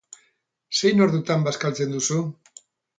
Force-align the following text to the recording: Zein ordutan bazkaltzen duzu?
Zein 0.79 1.05
ordutan 1.07 1.47
bazkaltzen 1.51 1.97
duzu? 1.97 2.23